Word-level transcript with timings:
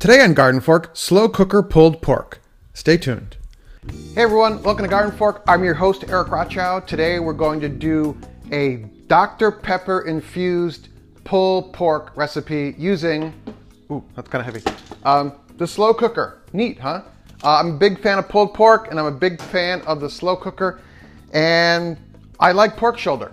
Today 0.00 0.22
on 0.22 0.32
Garden 0.32 0.62
Fork, 0.62 0.92
slow 0.94 1.28
cooker 1.28 1.62
pulled 1.62 2.00
pork. 2.00 2.40
Stay 2.72 2.96
tuned. 2.96 3.36
Hey 4.14 4.22
everyone, 4.22 4.62
welcome 4.62 4.82
to 4.82 4.88
Garden 4.88 5.14
Fork. 5.14 5.42
I'm 5.46 5.62
your 5.62 5.74
host, 5.74 6.06
Eric 6.08 6.28
Rochow. 6.28 6.86
Today 6.86 7.20
we're 7.20 7.34
going 7.34 7.60
to 7.60 7.68
do 7.68 8.18
a 8.50 8.76
Dr. 9.08 9.50
Pepper 9.50 10.06
infused 10.06 10.88
pulled 11.24 11.74
pork 11.74 12.12
recipe 12.16 12.74
using, 12.78 13.34
ooh, 13.90 14.02
that's 14.16 14.26
kind 14.30 14.40
of 14.40 14.46
heavy, 14.54 14.64
um, 15.04 15.34
the 15.58 15.66
slow 15.66 15.92
cooker. 15.92 16.44
Neat, 16.54 16.78
huh? 16.78 17.02
Uh, 17.44 17.56
I'm 17.56 17.74
a 17.74 17.76
big 17.76 18.00
fan 18.00 18.18
of 18.18 18.26
pulled 18.26 18.54
pork 18.54 18.90
and 18.90 18.98
I'm 18.98 19.04
a 19.04 19.12
big 19.12 19.38
fan 19.38 19.82
of 19.82 20.00
the 20.00 20.08
slow 20.08 20.34
cooker 20.34 20.80
and 21.34 21.98
I 22.40 22.52
like 22.52 22.74
pork 22.78 22.96
shoulder. 22.96 23.32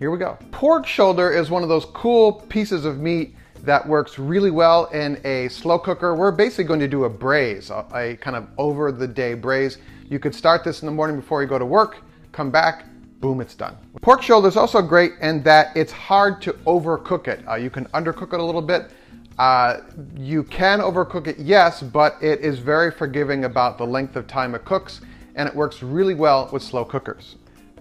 Here 0.00 0.10
we 0.10 0.18
go. 0.18 0.36
Pork 0.50 0.88
shoulder 0.88 1.30
is 1.30 1.50
one 1.50 1.62
of 1.62 1.68
those 1.68 1.84
cool 1.84 2.32
pieces 2.32 2.84
of 2.84 2.98
meat 2.98 3.36
that 3.64 3.86
works 3.86 4.18
really 4.18 4.50
well 4.50 4.86
in 4.86 5.20
a 5.24 5.48
slow 5.48 5.78
cooker. 5.78 6.14
We're 6.14 6.32
basically 6.32 6.64
going 6.64 6.80
to 6.80 6.88
do 6.88 7.04
a 7.04 7.10
braise, 7.10 7.70
a, 7.70 8.16
kind 8.20 8.36
of 8.36 8.46
over 8.58 8.92
the 8.92 9.08
day 9.08 9.34
braise. 9.34 9.78
You 10.08 10.18
could 10.18 10.34
start 10.34 10.64
this 10.64 10.82
in 10.82 10.86
the 10.86 10.92
morning 10.92 11.16
before 11.16 11.42
you 11.42 11.48
go 11.48 11.58
to 11.58 11.64
work, 11.64 11.98
come 12.32 12.50
back, 12.50 12.86
boom, 13.20 13.40
it's 13.40 13.54
done. 13.54 13.76
Pork 14.00 14.22
shoulder 14.22 14.48
is 14.48 14.56
also 14.56 14.82
great 14.82 15.12
in 15.20 15.42
that 15.42 15.76
it's 15.76 15.92
hard 15.92 16.40
to 16.42 16.52
overcook 16.66 17.28
it. 17.28 17.46
Uh, 17.48 17.54
you 17.54 17.70
can 17.70 17.84
undercook 17.86 18.32
it 18.32 18.40
a 18.40 18.44
little 18.44 18.62
bit. 18.62 18.90
Uh, 19.38 19.80
you 20.16 20.42
can 20.42 20.80
overcook 20.80 21.26
it, 21.26 21.38
yes, 21.38 21.82
but 21.82 22.16
it 22.20 22.40
is 22.40 22.58
very 22.58 22.90
forgiving 22.90 23.44
about 23.44 23.78
the 23.78 23.86
length 23.86 24.16
of 24.16 24.26
time 24.26 24.54
it 24.54 24.64
cooks, 24.64 25.00
and 25.34 25.48
it 25.48 25.54
works 25.54 25.82
really 25.82 26.14
well 26.14 26.48
with 26.52 26.62
slow 26.62 26.84
cookers. 26.84 27.36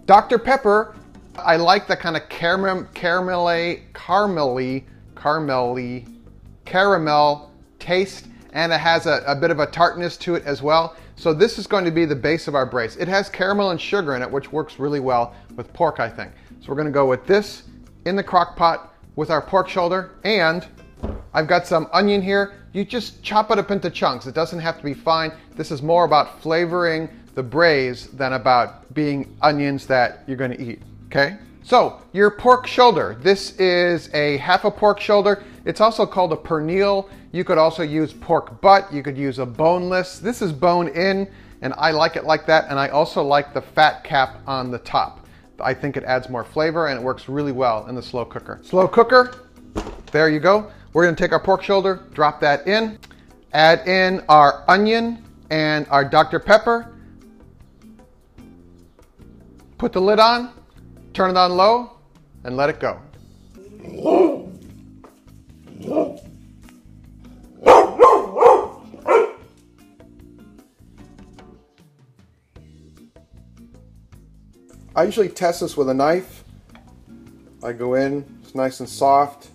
Dr. 0.06 0.38
Pepper, 0.40 0.96
I 1.38 1.56
like 1.56 1.88
the 1.88 1.96
kind 1.96 2.16
of 2.16 2.28
caramel, 2.30 2.86
caramelly, 2.94 3.82
caramelly, 3.94 4.84
caramelly, 5.16 6.08
caramel 6.66 7.52
taste, 7.80 8.28
and 8.54 8.72
it 8.72 8.80
has 8.80 9.06
a, 9.06 9.24
a 9.28 9.36
bit 9.36 9.52
of 9.52 9.60
a 9.60 9.66
tartness 9.66 10.18
to 10.18 10.36
it 10.36 10.44
as 10.46 10.62
well. 10.62 10.96
So 11.16 11.34
this 11.34 11.60
is 11.60 11.68
going 11.68 11.86
to 11.86 11.92
be 11.92 12.06
the 12.06 12.16
base 12.16 12.48
of 12.48 12.56
our 12.56 12.66
braise. 12.66 12.96
It 12.96 13.08
has 13.10 13.28
caramel 13.30 13.72
and 13.72 13.80
sugar 13.82 14.16
in 14.16 14.22
it, 14.22 14.32
which 14.32 14.52
works 14.52 14.80
really 14.80 15.02
well 15.02 15.36
with 15.56 15.72
pork, 15.74 16.00
I 16.00 16.10
think. 16.10 16.32
So 16.62 16.70
we're 16.70 16.76
gonna 16.76 16.92
go 16.92 17.06
with 17.06 17.26
this 17.26 17.64
in 18.06 18.16
the 18.16 18.24
crock 18.24 18.56
pot 18.56 18.94
with 19.16 19.30
our 19.30 19.42
pork 19.42 19.68
shoulder, 19.68 20.12
and 20.24 20.66
I've 21.34 21.48
got 21.48 21.68
some 21.68 21.88
onion 21.92 22.22
here. 22.22 22.54
You 22.74 22.86
just 22.86 23.22
chop 23.24 23.52
it 23.52 23.60
up 23.60 23.72
into 23.72 23.90
chunks. 23.90 24.28
It 24.28 24.36
doesn't 24.36 24.60
have 24.60 24.78
to 24.78 24.84
be 24.84 24.94
fine. 24.94 25.32
This 25.56 25.72
is 25.72 25.82
more 25.82 26.06
about 26.06 26.42
flavoring 26.42 27.10
the 27.36 27.44
braise 27.44 28.08
than 28.08 28.34
about 28.34 28.94
being 28.94 29.36
onions 29.42 29.86
that 29.88 30.24
you're 30.28 30.38
gonna 30.38 30.56
eat, 30.56 30.82
okay? 31.08 31.38
So, 31.64 32.02
your 32.14 32.32
pork 32.32 32.68
shoulder. 32.68 33.18
This 33.22 33.58
is 33.60 34.14
a 34.14 34.38
half 34.38 34.66
a 34.66 34.72
pork 34.72 35.00
shoulder. 35.00 35.44
It's 35.66 35.82
also 35.82 36.06
called 36.06 36.34
a 36.34 36.38
pernil. 36.38 37.10
You 37.32 37.44
could 37.44 37.58
also 37.58 37.84
use 37.84 38.14
pork 38.14 38.60
butt. 38.62 38.92
You 38.92 39.04
could 39.04 39.18
use 39.18 39.40
a 39.40 39.46
boneless. 39.46 40.20
This 40.20 40.42
is 40.42 40.52
bone 40.52 40.88
in, 40.88 41.30
and 41.62 41.74
I 41.78 41.92
like 41.92 42.16
it 42.16 42.24
like 42.24 42.46
that. 42.48 42.70
And 42.70 42.80
I 42.80 42.90
also 42.90 43.22
like 43.22 43.54
the 43.54 43.62
fat 43.62 44.04
cap 44.04 44.38
on 44.48 44.72
the 44.72 44.80
top. 44.80 45.20
I 45.62 45.74
think 45.74 45.98
it 45.98 46.04
adds 46.04 46.30
more 46.30 46.44
flavor 46.44 46.88
and 46.88 47.00
it 47.00 47.04
works 47.04 47.28
really 47.28 47.52
well 47.52 47.88
in 47.88 47.96
the 47.96 48.02
slow 48.02 48.26
cooker. 48.26 48.60
Slow 48.64 48.88
cooker, 48.88 49.34
there 50.12 50.30
you 50.30 50.40
go. 50.40 50.72
We're 50.94 51.04
gonna 51.04 51.16
take 51.16 51.32
our 51.32 51.40
pork 51.40 51.64
shoulder, 51.64 52.08
drop 52.14 52.40
that 52.42 52.68
in, 52.68 52.98
add 53.54 53.88
in 53.88 54.24
our 54.30 54.64
onion 54.68 55.24
and 55.50 55.88
our 55.90 56.06
Dr. 56.06 56.40
Pepper, 56.40 56.96
put 59.78 59.92
the 59.92 60.02
lid 60.02 60.20
on, 60.20 60.52
turn 61.14 61.32
it 61.32 61.38
on 61.38 61.56
low, 61.56 61.92
and 62.44 62.56
let 62.56 62.70
it 62.70 62.80
go. 62.80 63.00
I 74.96 75.04
usually 75.04 75.30
test 75.30 75.62
this 75.62 75.78
with 75.78 75.90
a 75.90 75.94
knife. 75.94 76.44
I 77.64 77.72
go 77.72 77.94
in, 77.94 78.26
it's 78.42 78.54
nice 78.54 78.80
and 78.80 78.90
soft. 78.90 79.50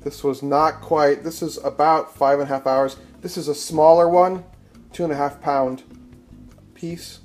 This 0.00 0.24
was 0.24 0.42
not 0.42 0.80
quite, 0.80 1.22
this 1.22 1.42
is 1.42 1.58
about 1.58 2.16
five 2.16 2.40
and 2.40 2.48
a 2.48 2.52
half 2.52 2.66
hours. 2.66 2.96
This 3.20 3.36
is 3.36 3.48
a 3.48 3.54
smaller 3.54 4.08
one, 4.08 4.44
two 4.92 5.04
and 5.04 5.12
a 5.12 5.16
half 5.16 5.42
pound 5.42 5.82
piece. 6.74 7.20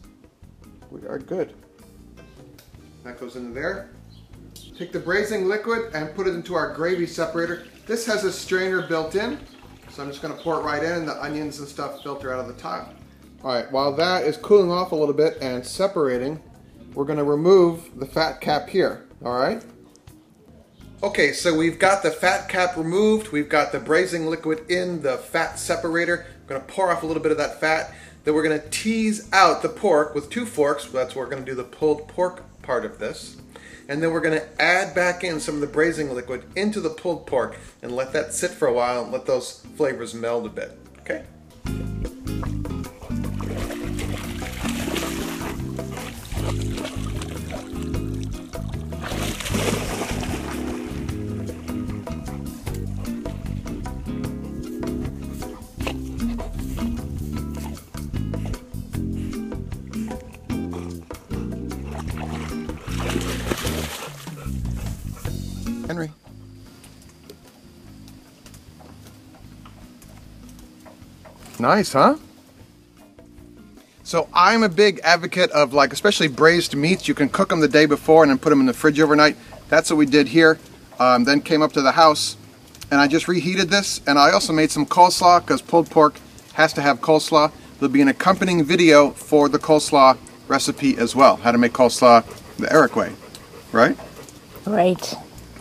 We 0.92 1.08
are 1.08 1.20
good. 1.20 1.54
That 3.06 3.20
goes 3.20 3.36
into 3.36 3.54
there. 3.54 3.92
Take 4.76 4.92
the 4.92 5.00
braising 5.00 5.48
liquid 5.48 5.94
and 5.94 6.14
put 6.16 6.26
it 6.26 6.34
into 6.34 6.56
our 6.56 6.74
gravy 6.74 7.06
separator. 7.06 7.68
This 7.86 8.04
has 8.08 8.24
a 8.24 8.32
strainer 8.32 8.82
built 8.82 9.14
in, 9.14 9.40
so 9.92 10.02
I'm 10.02 10.10
just 10.10 10.24
gonna 10.24 10.34
pour 10.34 10.60
it 10.60 10.64
right 10.64 10.82
in 10.82 10.92
and 10.92 11.08
the 11.08 11.24
onions 11.24 11.60
and 11.60 11.68
stuff 11.68 12.02
filter 12.02 12.34
out 12.34 12.40
of 12.40 12.48
the 12.48 12.60
top. 12.60 12.96
All 13.44 13.54
right, 13.54 13.72
while 13.72 13.96
that 13.96 14.24
is 14.24 14.38
cooling 14.38 14.72
off 14.72 14.92
a 14.92 14.96
little 14.96 15.14
bit 15.14 15.38
and 15.40 15.64
separating, 15.64 16.42
we're 16.96 17.06
gonna 17.06 17.24
remove 17.24 17.92
the 18.00 18.08
fat 18.08 18.42
cap 18.42 18.70
here, 18.70 19.06
all 19.24 19.38
right? 19.38 19.64
Okay, 21.04 21.32
so 21.32 21.56
we've 21.56 21.78
got 21.78 22.02
the 22.02 22.10
fat 22.10 22.50
cap 22.50 22.76
removed, 22.76 23.32
we've 23.32 23.50
got 23.50 23.72
the 23.72 23.80
braising 23.80 24.26
liquid 24.26 24.66
in 24.72 25.04
the 25.04 25.20
fat 25.20 25.60
separator. 25.60 26.26
I'm 26.42 26.48
gonna 26.48 26.62
pour 26.62 26.92
off 26.92 27.04
a 27.04 27.06
little 27.06 27.22
bit 27.22 27.32
of 27.32 27.38
that 27.38 27.62
fat. 27.62 27.94
Then 28.24 28.34
we're 28.34 28.42
gonna 28.42 28.68
tease 28.72 29.32
out 29.32 29.62
the 29.62 29.70
pork 29.70 30.16
with 30.16 30.32
two 30.32 30.48
forks. 30.48 30.86
That's 30.86 31.16
where 31.16 31.26
we're 31.26 31.30
gonna 31.30 31.46
do 31.46 31.54
the 31.54 31.64
pulled 31.64 32.08
pork 32.08 32.44
part 32.66 32.86
of 32.86 33.00
this. 33.00 33.38
And 33.88 34.02
then 34.02 34.12
we're 34.12 34.22
gonna 34.22 34.48
add 34.60 34.96
back 34.96 35.24
in 35.24 35.40
some 35.40 35.56
of 35.56 35.62
the 35.62 35.68
braising 35.68 36.14
liquid 36.14 36.44
into 36.56 36.82
the 36.82 36.90
pulled 36.90 37.28
pork 37.28 37.58
and 37.82 37.92
let 37.92 38.14
that 38.14 38.34
sit 38.34 38.52
for 38.52 38.68
a 38.68 38.74
while 38.74 39.04
and 39.04 39.12
let 39.12 39.26
those 39.26 39.64
flavors 39.76 40.14
meld 40.14 40.46
a 40.46 40.50
bit, 40.50 40.78
okay? 41.02 41.24
Henry. 65.88 66.12
Nice, 71.60 71.94
huh? 71.94 72.18
So 74.04 74.30
I'm 74.34 74.64
a 74.64 74.70
big 74.70 75.00
advocate 75.04 75.52
of 75.52 75.74
like, 75.74 75.94
especially 75.94 76.28
braised 76.28 76.76
meats. 76.76 77.08
You 77.08 77.14
can 77.14 77.30
cook 77.30 77.50
them 77.50 77.60
the 77.60 77.68
day 77.68 77.86
before 77.86 78.24
and 78.24 78.30
then 78.30 78.38
put 78.38 78.50
them 78.50 78.60
in 78.60 78.66
the 78.66 78.74
fridge 78.74 79.00
overnight. 79.00 79.36
That's 79.70 79.90
what 79.90 79.98
we 79.98 80.06
did 80.06 80.28
here. 80.28 80.60
Um, 81.00 81.24
then 81.24 81.42
came 81.42 81.62
up 81.62 81.74
to 81.74 81.82
the 81.82 81.92
house 81.92 82.38
and 82.92 83.02
I 83.02 83.08
just 83.08 83.28
reheated 83.28 83.70
this. 83.70 84.02
And 84.06 84.20
I 84.20 84.32
also 84.32 84.54
made 84.54 84.70
some 84.70 84.86
coleslaw 84.86 85.42
because 85.42 85.62
pulled 85.62 85.90
pork 85.90 86.20
has 86.54 86.72
to 86.74 86.82
have 86.82 87.02
coleslaw. 87.02 87.52
There'll 87.80 87.92
be 87.92 88.02
an 88.02 88.08
accompanying 88.08 88.64
video 88.64 89.10
for 89.12 89.50
the 89.50 89.60
coleslaw 89.60 90.18
recipe 90.48 90.98
as 90.98 91.16
well. 91.16 91.38
How 91.38 91.52
to 91.52 91.58
make 91.58 91.74
coleslaw 91.74 92.24
the 92.58 92.72
Eric 92.72 92.96
way, 92.96 93.14
right? 93.72 93.98
Right. 94.66 95.16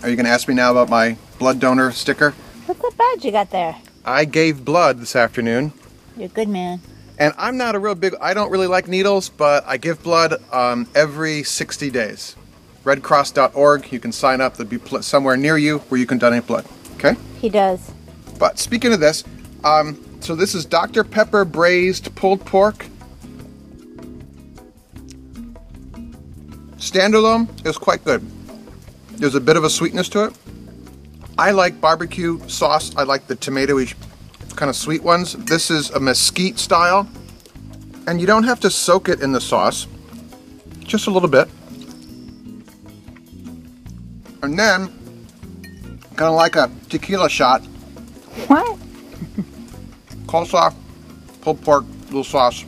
Are 0.04 0.10
you 0.10 0.16
going 0.16 0.26
to 0.26 0.30
ask 0.32 0.46
me 0.48 0.54
now 0.54 0.70
about 0.70 0.90
my 0.90 1.16
blood 1.38 1.60
donor 1.60 1.90
sticker? 1.90 2.32
What's 2.66 2.78
that 2.82 2.94
badge 2.98 3.24
you 3.24 3.32
got 3.32 3.48
there? 3.48 3.74
I 4.04 4.26
gave 4.26 4.62
blood 4.62 4.98
this 4.98 5.16
afternoon, 5.16 5.72
You're 6.14 6.26
a 6.26 6.28
good 6.28 6.50
man. 6.50 6.82
and 7.18 7.32
I'm 7.38 7.56
not 7.56 7.74
a 7.74 7.78
real 7.78 7.94
big. 7.94 8.14
I 8.20 8.34
don't 8.34 8.50
really 8.50 8.66
like 8.66 8.86
needles, 8.86 9.30
but 9.30 9.64
I 9.66 9.78
give 9.78 10.02
blood 10.02 10.34
um, 10.52 10.86
every 10.94 11.42
60 11.42 11.88
days. 11.88 12.36
Redcross.org. 12.84 13.90
You 13.92 13.98
can 13.98 14.12
sign 14.12 14.42
up. 14.42 14.58
There'll 14.58 14.68
be 14.68 15.00
somewhere 15.00 15.38
near 15.38 15.56
you 15.56 15.78
where 15.88 15.98
you 15.98 16.06
can 16.06 16.18
donate 16.18 16.46
blood. 16.46 16.66
Okay. 16.96 17.14
He 17.40 17.48
does. 17.48 17.90
But 18.38 18.58
speaking 18.58 18.92
of 18.92 19.00
this, 19.00 19.24
um, 19.64 19.98
so 20.20 20.34
this 20.34 20.54
is 20.54 20.66
Dr. 20.66 21.02
Pepper 21.02 21.46
braised 21.46 22.14
pulled 22.14 22.44
pork. 22.44 22.84
Standalone 26.76 27.66
is 27.66 27.78
quite 27.78 28.04
good. 28.04 28.22
There's 29.16 29.34
a 29.34 29.40
bit 29.40 29.56
of 29.56 29.64
a 29.64 29.70
sweetness 29.70 30.08
to 30.10 30.24
it. 30.24 30.34
I 31.38 31.50
like 31.50 31.80
barbecue 31.80 32.40
sauce. 32.48 32.94
I 32.96 33.02
like 33.02 33.26
the 33.26 33.36
tomatoey 33.36 33.94
kind 34.54 34.70
of 34.70 34.76
sweet 34.76 35.02
ones. 35.02 35.34
This 35.34 35.70
is 35.70 35.90
a 35.90 36.00
mesquite 36.00 36.58
style. 36.58 37.08
And 38.06 38.20
you 38.20 38.26
don't 38.26 38.44
have 38.44 38.60
to 38.60 38.70
soak 38.70 39.08
it 39.08 39.20
in 39.20 39.32
the 39.32 39.40
sauce. 39.40 39.86
Just 40.80 41.06
a 41.06 41.10
little 41.10 41.28
bit. 41.28 41.48
And 44.42 44.58
then, 44.58 44.88
kind 46.16 46.28
of 46.28 46.34
like 46.34 46.56
a 46.56 46.70
tequila 46.90 47.30
shot, 47.30 47.62
What? 48.46 48.78
coleslaw, 50.26 50.74
pulled 51.40 51.62
pork, 51.62 51.84
little 52.06 52.24
sauce. 52.24 52.64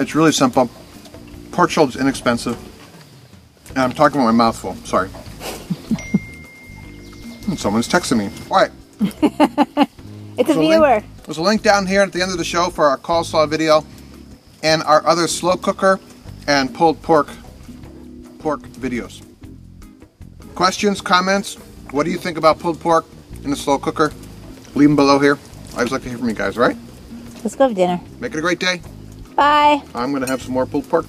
It's 0.00 0.14
really 0.14 0.32
simple. 0.32 0.70
Pork 1.52 1.70
shoulder's 1.70 1.96
inexpensive. 1.96 2.56
And 3.76 3.84
I'm 3.84 3.92
talking 3.92 4.18
with 4.24 4.34
my 4.34 4.42
mouth 4.44 4.56
full, 4.58 4.74
sorry. 4.86 5.10
And 5.10 5.16
hmm, 7.46 7.54
someone's 7.56 7.88
texting 7.88 8.16
me. 8.18 8.30
All 8.50 8.56
right. 8.56 8.72
It's 10.38 10.50
a 10.50 10.52
So 10.52 10.58
link- 10.60 10.72
viewer. 10.74 11.02
There's 11.24 11.38
a 11.38 11.42
link 11.42 11.62
down 11.62 11.86
here 11.86 12.02
at 12.02 12.12
the 12.12 12.20
end 12.20 12.30
of 12.30 12.36
the 12.36 12.44
show 12.44 12.68
for 12.68 12.84
our 12.84 12.98
coleslaw 12.98 13.48
video 13.48 13.86
and 14.62 14.82
our 14.82 15.02
other 15.06 15.26
slow 15.28 15.56
cooker 15.56 15.98
and 16.46 16.74
pulled 16.74 17.00
pork 17.00 17.28
pork 18.38 18.60
videos. 18.68 19.24
Questions, 20.54 21.00
comments? 21.00 21.54
What 21.90 22.04
do 22.04 22.10
you 22.10 22.18
think 22.18 22.36
about 22.36 22.58
pulled 22.58 22.78
pork 22.80 23.06
in 23.44 23.52
a 23.52 23.56
slow 23.56 23.78
cooker? 23.78 24.12
Leave 24.74 24.90
them 24.90 24.96
below 24.96 25.18
here. 25.18 25.38
I 25.72 25.76
always 25.76 25.90
like 25.92 26.02
to 26.02 26.10
hear 26.10 26.18
from 26.18 26.28
you 26.28 26.34
guys, 26.34 26.58
right? 26.58 26.76
Let's 27.42 27.56
go 27.56 27.66
have 27.68 27.74
dinner. 27.74 27.98
Make 28.20 28.34
it 28.34 28.38
a 28.38 28.42
great 28.42 28.58
day. 28.58 28.82
Bye. 29.36 29.80
I'm 29.94 30.10
going 30.10 30.22
to 30.22 30.28
have 30.28 30.42
some 30.42 30.52
more 30.52 30.66
pulled 30.66 30.86
pork. 30.90 31.06